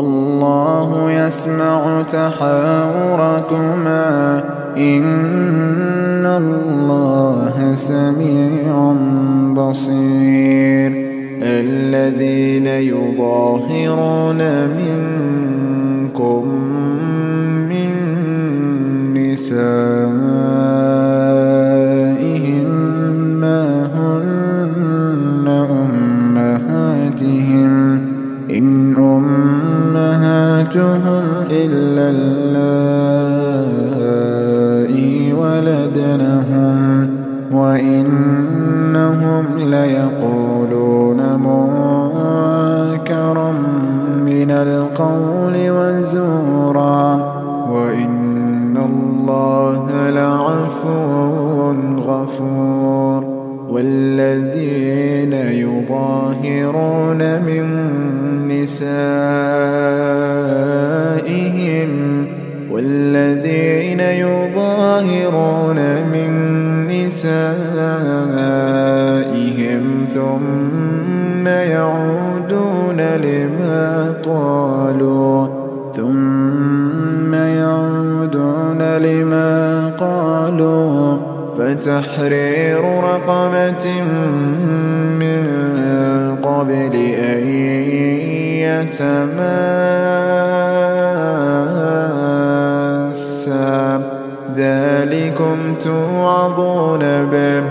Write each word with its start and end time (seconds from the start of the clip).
والله 0.00 1.12
يسمع 1.12 2.02
تحاوركما. 2.02 3.24
إن 4.76 6.26
الله 6.26 7.74
سميع 7.74 8.94
بصير. 9.54 11.10
الذين 11.42 12.66
يظاهرون 12.66 14.40
منكم 14.68 16.44
من 17.68 17.90
نسائهم 19.14 19.99
والذين 54.50 55.32
يظاهرون 55.62 57.20
من 57.42 57.64
نسائهم 58.48 59.10
والذين 62.70 63.69
فتحرير 81.80 82.80
رقبة 82.84 84.02
من 85.20 85.46
قبل 86.42 86.94
أن 87.16 87.48
يتماسا. 88.68 89.40
ذلكم 94.56 95.74
توعظون 95.74 96.98
به. 97.26 97.62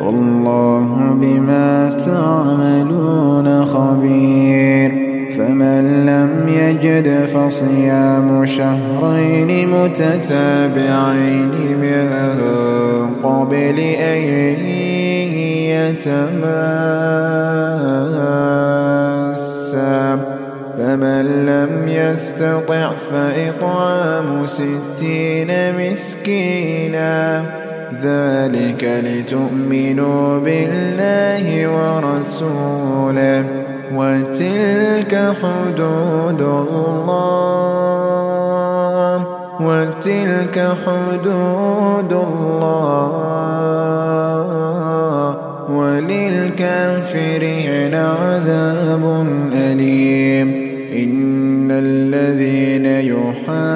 والله 0.00 1.18
بما 1.20 1.96
تعملون 2.04 3.65
يجد 6.82 7.24
فصيام 7.24 8.46
شهرين 8.46 9.68
متتابعين 9.70 11.50
من 11.80 12.08
قبل 13.22 13.78
أن 13.80 14.18
يتماسا. 15.72 16.36
فمن 20.78 21.46
لم 21.46 21.88
يستطع 21.88 22.90
فإطعام 23.10 24.46
ستين 24.46 25.50
مسكينا. 25.74 27.42
ذلك 28.02 28.82
لتؤمنوا 29.04 30.38
بالله 30.38 31.68
ورسوله. 31.68 33.55
وتلك 33.92 35.34
حدود 35.42 36.40
الله. 36.40 37.26
وتلك 39.60 40.74
حدود 40.86 42.12
الله. 42.12 43.06
وللكافرين 45.70 47.94
عذاب 47.94 49.26
أليم. 49.52 50.48
إن 50.92 51.70
الذين 51.70 52.86
يحادون 52.86 53.66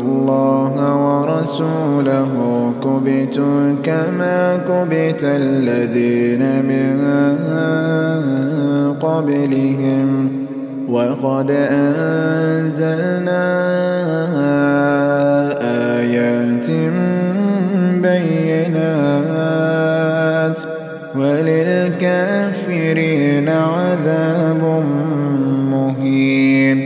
الله 0.00 0.96
ورسوله 0.96 2.51
كبتوا 3.00 3.74
كما 3.84 4.56
كبت 4.56 5.24
الذين 5.24 6.42
من 6.64 7.00
قبلهم 9.00 10.32
وقد 10.88 11.50
أنزلنا 11.50 12.92
آيات 15.98 16.70
بينات 18.02 19.32
وللكافرين 21.16 22.68
عذاب 23.48 24.62
مهين 25.70 26.78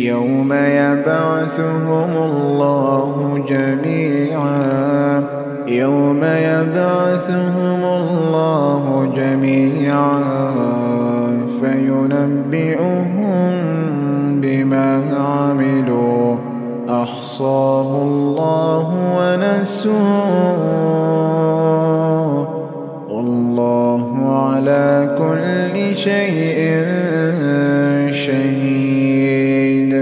يوم 0.00 0.52
يبعثهم 0.52 2.16
الله 2.16 3.44
جميعا 3.48 4.89
يوم 5.80 6.24
يبعثهم 6.24 7.82
الله 7.84 9.12
جميعا 9.16 10.20
فينبئهم 11.60 13.52
بما 14.40 15.02
عملوا. 15.16 16.36
أحصاه 16.88 18.02
الله 18.02 18.86
ونسوه. 19.16 20.00
والله 23.10 24.02
على 24.36 25.16
كل 25.18 25.96
شيء 25.96 26.58
شهيد. 28.12 29.92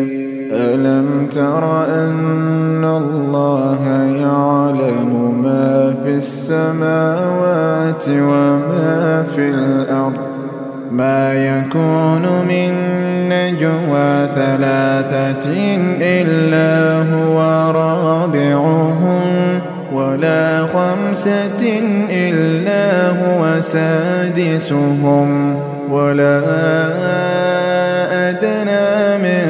ألم 0.52 1.28
تر 1.30 1.87
السماوات 6.28 8.04
وما 8.08 9.24
في 9.34 9.48
الأرض. 9.50 10.18
ما 10.90 11.34
يكون 11.34 12.22
من 12.48 12.72
نجوى 13.28 14.26
ثلاثة 14.34 15.46
إلا 16.00 17.02
هو 17.14 17.38
رابعهم 17.70 19.22
ولا 19.92 20.66
خمسة 20.66 21.80
إلا 22.10 23.10
هو 23.10 23.60
سادسهم. 23.60 25.28
ولا 25.90 26.40
أدنى 28.28 29.18
من 29.24 29.44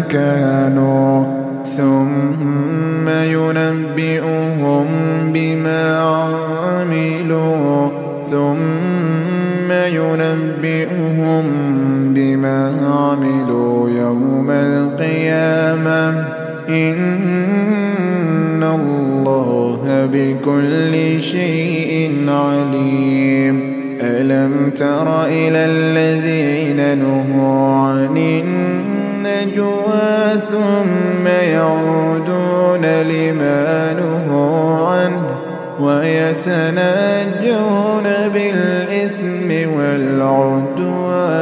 كانوا 0.00 1.26
ثم 1.76 3.08
ينبئهم 3.08 4.86
بما 5.34 5.98
عملوا 6.00 7.88
ثم 8.30 9.72
ينبئهم 9.72 11.44
بما 12.14 12.72
عملوا 12.86 13.90
يوم 13.90 14.50
القيامة. 14.50 16.28
إن 16.68 17.20
بكل 20.12 21.22
شيء 21.22 22.10
عليم. 22.28 23.80
ألم 24.02 24.70
تر 24.76 25.24
إلى 25.24 25.58
الذين 25.58 26.98
نهوا 26.98 27.76
عن 27.76 28.16
النجوى 29.30 30.40
ثم 30.50 31.26
يعودون 31.26 32.84
لما 32.84 33.92
نهوا 33.92 34.88
عنه 34.88 35.26
ويتناجون 35.80 37.22
بالإثم 38.34 39.50
والعدوان 39.76 41.40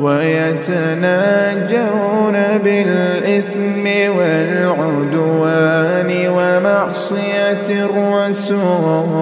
ويتناجون 0.00 1.56
بالإثم 2.64 3.84
والعدوان 4.18 6.10
ومعصية 6.28 7.68
الرسول 7.84 9.16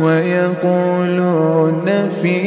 ويقولون 0.00 1.88
في 2.22 2.40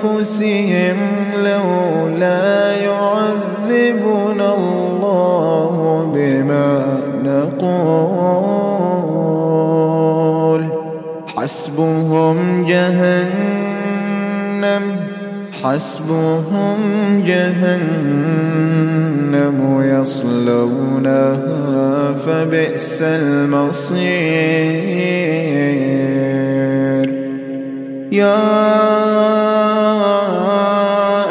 أنفسهم 0.00 0.96
لولا 1.44 2.72
يعذبنا 2.76 4.54
الله 4.54 5.74
بما 6.14 7.00
نقول. 7.24 7.92
حسبهم 11.36 12.66
جهنم. 12.68 13.22
حسبهم 15.52 16.78
جهنم 17.26 18.72
يصلونها 19.82 21.42
فبئس 22.12 23.02
المصير. 23.02 24.02
يا 28.12 28.42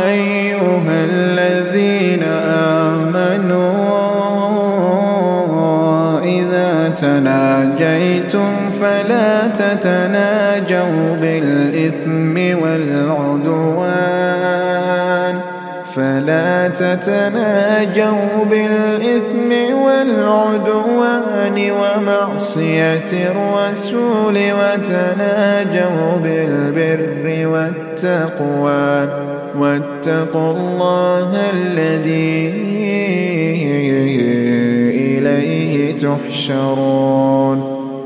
أيها 0.05 1.05
الذين 1.11 2.23
آمنوا 2.83 3.69
إذا 6.23 6.89
تناجيتم 7.01 8.60
تتناجوا 9.53 11.15
بالإثم 11.21 12.35
والعدوان 12.63 14.21
فلا 15.95 16.67
تتناجوا 16.67 18.45
بالإثم 18.49 19.51
والعدوان 19.83 21.71
ومعصية 21.71 23.11
الرسول 23.13 24.35
وتناجوا 24.37 26.17
بالبر 26.23 27.47
والتقوى 27.47 29.09
واتقوا 29.59 30.51
الله 30.51 31.29
الذي 31.53 32.49
إليه 34.95 35.97
تحشرون 35.97 37.80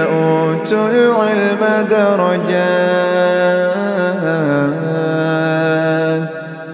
أوتوا 0.00 0.88
العلم 0.90 1.62
درجات. 1.90 3.20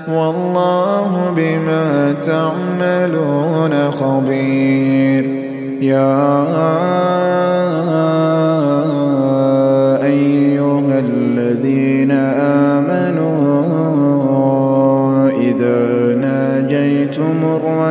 والله 0.09 1.11
بما 1.37 2.15
تعملون 2.23 3.91
خبير. 3.91 5.25
يا 5.81 6.47
أيها 10.03 10.99
الذين 10.99 12.11
آمنوا 12.11 12.56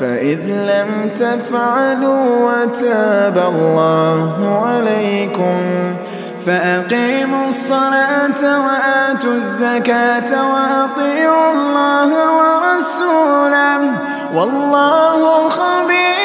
فإذ 0.00 0.40
لم 0.46 1.10
تفعلوا 1.20 2.50
وتاب 2.50 3.54
الله 3.54 4.62
عليكم. 4.64 5.60
فأقيموا 6.46 7.48
الصلاة 7.48 8.42
وآتوا 8.42 9.32
الزكاة 9.32 10.30
وأطيعوا 10.52 11.52
الله 11.52 12.10
ورسوله. 12.38 13.80
والله 14.34 15.48
خبير 15.48 16.19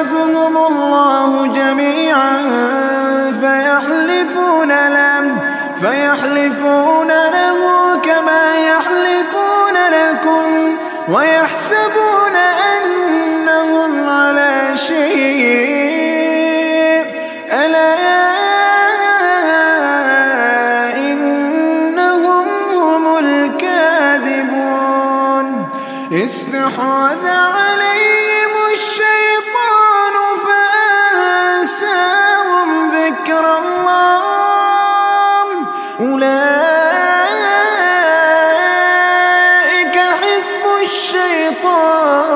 يبعثهم 0.00 0.56
الله 0.56 1.46
جميعا 1.46 2.36
فيحلفون 3.40 4.68
له 4.68 5.36
فيحلفون 5.80 7.08
له 7.08 7.60
كما 8.02 8.44
يحلفون 8.68 9.76
لكم 9.92 10.76
ويحسبون 11.08 12.36
أنهم 12.76 14.08
على 14.08 14.76
شيء. 14.76 15.50
ألا 17.52 17.90
استحوذ 26.12 26.89
عليهم 26.89 26.89
الشيطان 41.50 42.29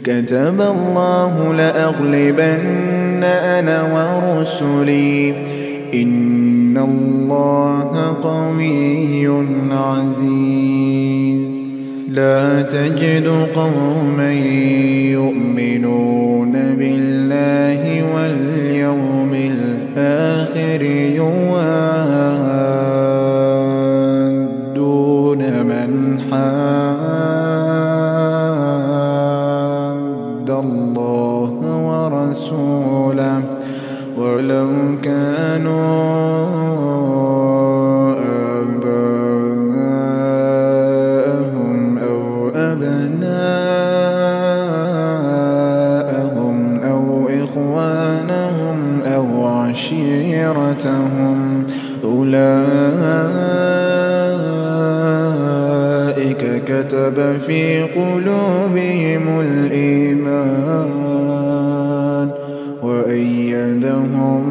كتب 0.04 0.60
الله 0.60 1.54
لأغلبن 1.54 3.24
أنا 3.24 3.82
ورسلي. 3.82 5.34
إن 5.94 6.78
الله 6.78 8.16
قوي 8.22 9.26
عزيز. 9.70 11.62
لا 12.08 12.62
تجد 12.62 13.48
قوما 13.54 14.32
يؤمنون. 15.12 16.13
عشيرتهم 50.74 51.66
أولئك 52.04 52.34
كتب 56.64 57.38
في 57.46 57.82
قلوبهم 57.82 59.40
الإيمان 59.40 60.64
وأيدهم 62.82 64.44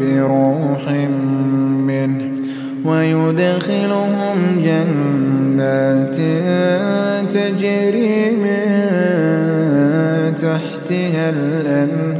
بروح 0.00 0.88
منه 1.86 2.30
ويدخلهم 2.84 4.36
جنات 4.64 6.16
تجري 7.32 8.30
من 8.30 8.70
تحتها 10.34 11.30
الأنهار 11.30 12.19